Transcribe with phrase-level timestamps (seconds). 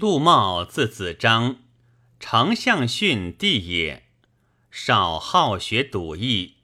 [0.00, 1.56] 陆茂字子章，
[2.20, 4.04] 丞相训弟也。
[4.70, 6.58] 少好学笃义。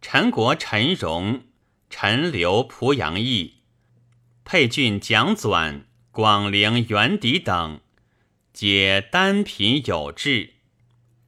[0.00, 1.44] 陈国陈荣、
[1.88, 3.58] 陈留濮阳邑，
[4.42, 7.78] 沛郡蒋纂、广陵元狄等，
[8.52, 10.54] 皆单贫有志。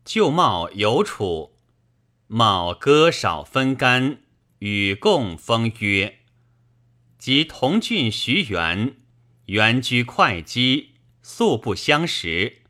[0.05, 1.55] 旧茂有处，
[2.27, 4.19] 茂割少分干，
[4.59, 6.19] 与共封曰。
[7.17, 8.97] 及同郡徐元，
[9.45, 10.96] 元居会稽，
[11.29, 12.63] 素不相识。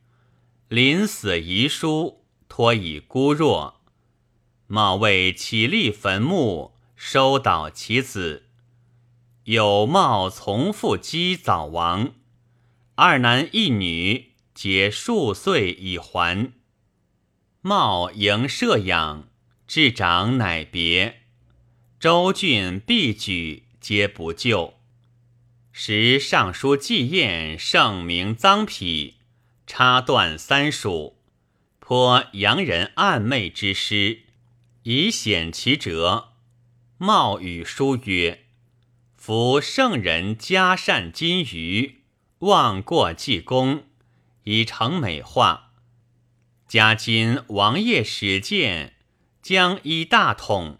[0.69, 3.83] 临死遗书，托以孤弱。
[4.67, 8.47] 茂为起立坟墓，收倒其子。
[9.45, 12.15] 有茂从父姬早亡，
[12.95, 16.55] 二男一女皆数岁已还。
[17.61, 19.29] 茂迎舍养，
[19.67, 21.25] 至长乃别。
[22.01, 23.65] 州郡必举。
[23.79, 24.76] 皆不救。
[25.79, 29.13] 时尚书纪晏圣明臧否，
[29.67, 31.19] 插断三蜀，
[31.81, 34.21] 颇洋人暗昧之师，
[34.85, 36.29] 以显其辙。
[36.97, 38.47] 茂与书曰
[39.19, 42.01] ：“夫圣人嘉善金鱼，
[42.39, 43.85] 忘过济功，
[44.45, 45.73] 以成美化。
[46.67, 48.95] 嘉今王爷使见，
[49.43, 50.79] 将以大统。”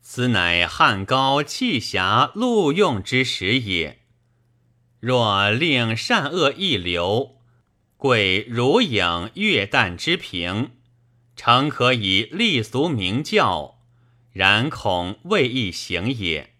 [0.00, 3.99] 此乃汉高气侠录用之时也。
[5.00, 7.36] 若令善恶一流，
[7.96, 10.70] 贵如影月旦之平，
[11.34, 13.80] 诚可以立俗明教。
[14.32, 16.54] 然恐未易行也。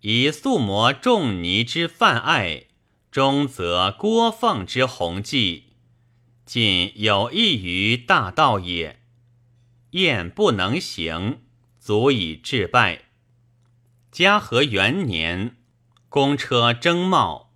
[0.00, 2.68] 以素魔仲尼之泛爱，
[3.10, 5.64] 中则郭奉之弘济，
[6.46, 9.00] 尽有益于大道也。
[9.90, 11.40] 燕不能行。
[11.78, 13.04] 足以致败。
[14.12, 15.56] 嘉禾元年，
[16.10, 17.47] 公车征茂，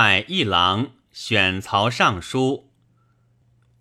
[0.00, 2.70] 拜一郎，选曹尚书。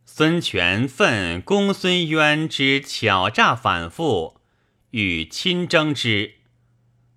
[0.04, 4.42] 孙权愤公孙渊之巧诈反复，
[4.90, 6.38] 欲亲征之。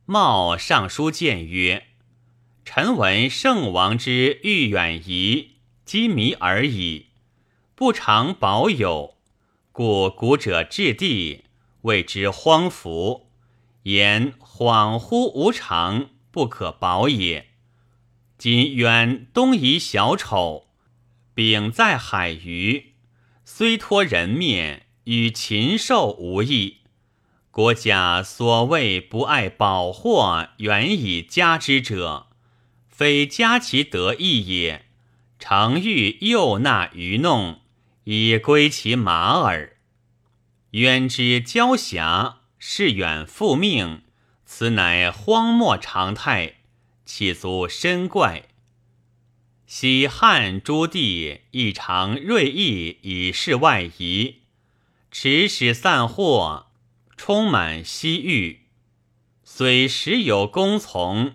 [0.04, 1.86] 茂尚书谏曰
[2.62, 5.52] ：“臣闻圣王之欲远夷，
[5.86, 7.06] 积迷而已，
[7.74, 9.16] 不常保有，
[9.72, 11.46] 故古者治地。”
[11.80, 13.30] 谓之荒服，
[13.84, 17.46] 言恍惚无常，不可保也。
[18.40, 20.68] 今渊东夷小丑，
[21.34, 22.94] 秉在海隅，
[23.44, 26.78] 虽托人面，与禽兽无异。
[27.50, 32.28] 国家所谓不爱保祸，远以加之者，
[32.88, 34.86] 非加其得意也，
[35.38, 37.60] 常欲诱纳愚弄，
[38.04, 39.76] 以归其马耳。
[40.70, 44.00] 渊之骄侠，视远复命，
[44.46, 46.59] 此乃荒漠常态，
[47.12, 48.44] 岂足深怪？
[49.66, 54.42] 西汉诸帝亦常锐意以示外夷，
[55.10, 56.68] 持使散祸，
[57.16, 58.60] 充满西域。
[59.42, 61.34] 虽时有功从，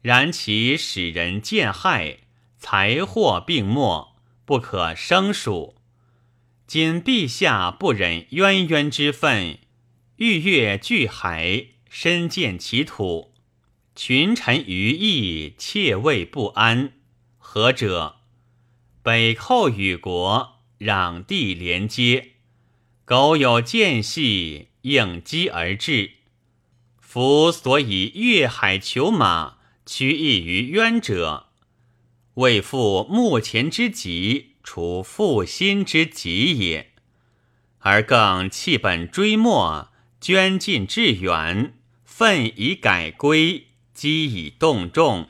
[0.00, 2.20] 然其使人见害，
[2.56, 5.76] 财货并没，不可胜数。
[6.66, 9.58] 今陛下不忍渊渊之愤，
[10.16, 13.31] 欲越巨海，深见其土，
[13.94, 16.92] 群臣于意，切畏不安。
[17.38, 18.16] 何者？
[19.02, 22.32] 北寇与国，壤地连接，
[23.04, 26.12] 苟有间隙，应机而至。
[26.98, 31.48] 夫所以越海求马，屈意于渊者，
[32.34, 34.50] 为复目前之急。
[34.64, 36.92] 除负心之急也，
[37.80, 39.88] 而更弃本追末，
[40.20, 45.28] 捐尽致远，奋以改归，积以动众，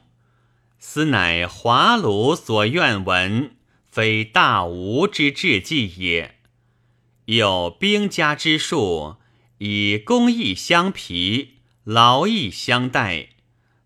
[0.79, 3.57] 斯乃华鲁所愿闻，
[3.91, 6.37] 非大吴之志计也。
[7.27, 9.17] 有兵家之术，
[9.59, 13.29] 以公义相疲，劳役相待，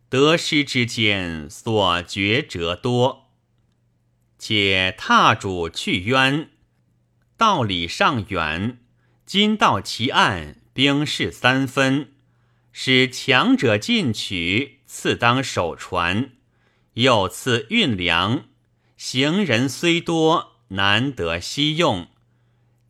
[0.09, 3.31] 得失之间所决者多。
[4.39, 6.51] 且踏主去渊，
[7.36, 8.78] 道理尚远。
[9.24, 12.12] 今到其岸，兵势三分，
[12.78, 16.33] 使强者进取，次当守船，
[16.93, 18.45] 又次运粮。
[18.99, 22.09] 行人虽多，难得悉用。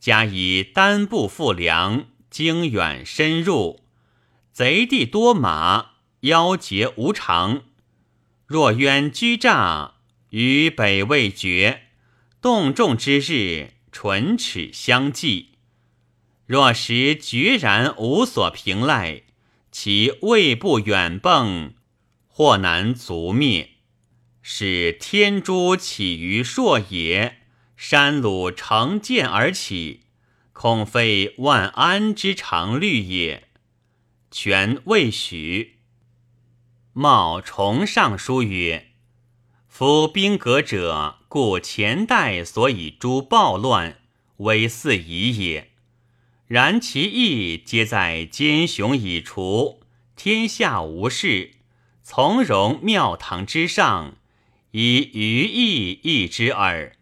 [0.01, 3.85] 加以单步负粮，经远深入，
[4.51, 5.93] 贼地多马，
[6.23, 7.63] 妖劫无常。
[8.45, 9.95] 若冤居诈。
[10.31, 11.83] 于北未绝，
[12.43, 15.51] 动众之日，唇齿相继。
[16.45, 19.23] 若时决然无所凭赖，
[19.79, 21.73] 其未不远迸，
[22.29, 23.73] 或难卒灭。
[24.41, 27.43] 使天诛起于朔野，
[27.77, 30.05] 山鲁乘剑而起，
[30.55, 33.49] 恐非万安之常律也。
[34.31, 35.77] 权未许。
[36.95, 38.93] 茂重上书曰
[39.69, 43.99] ：“夫兵革者，故前代所以诛暴乱，
[44.39, 45.73] 为四夷也。
[46.47, 49.81] 然其意皆在奸雄已除，
[50.15, 51.53] 天下无事，
[52.03, 54.17] 从容庙堂之上。”
[54.73, 56.97] 以余意义之耳。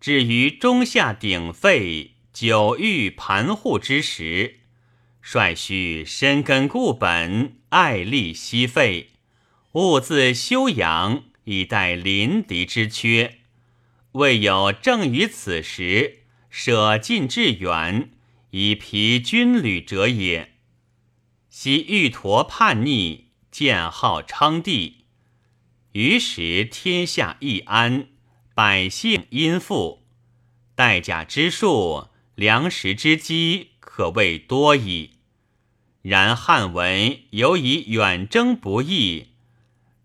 [0.00, 4.56] 至于中下鼎沸、久欲盘户之时，
[5.20, 9.10] 率须深根固本，爱力息费，
[9.74, 13.38] 勿自修养，以待临敌之缺。
[14.12, 18.10] 未有正于此时舍近致远，
[18.50, 20.54] 以疲军旅者也。
[21.50, 25.04] 昔玉陀叛逆，建号称帝。
[25.92, 28.08] 于时天下易安，
[28.54, 30.06] 百姓殷富，
[30.74, 35.12] 代甲之数，粮食之积，可谓多矣。
[36.02, 39.28] 然汉文犹以远征不易，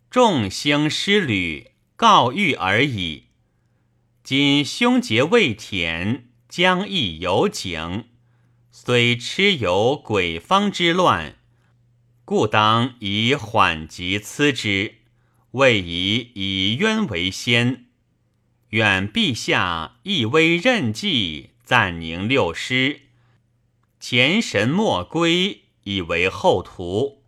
[0.09, 3.25] 众兴失旅，告谕而已。
[4.23, 8.05] 今凶劫未舔，将亦有景，
[8.75, 11.35] 虽蚩尤鬼方之乱，
[12.25, 14.95] 故当以缓急思之。
[15.51, 17.85] 未以以冤为先，
[18.69, 23.01] 愿陛下一威任计，暂宁六师，
[23.99, 27.21] 前神莫归，以为后图，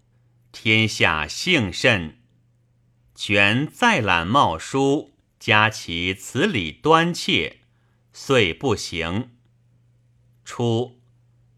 [0.51, 2.17] 天下幸甚。
[3.13, 7.59] 权再览茂书，加其辞礼端切，
[8.11, 9.29] 遂不行。
[10.43, 10.99] 初，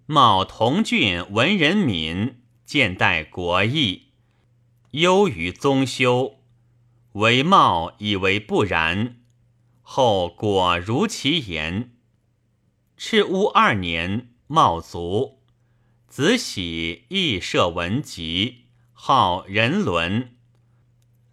[0.10, 4.14] 茂同郡文人敏，见待国义，
[4.92, 6.36] 忧于宗修。
[7.12, 9.18] 为茂以为不然，
[9.82, 11.92] 后果如其言。
[12.96, 15.42] 赤乌二年，茂卒，
[16.08, 20.38] 子喜亦设文集，号人伦。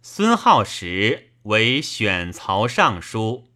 [0.01, 3.53] 孙浩时为选曹尚书。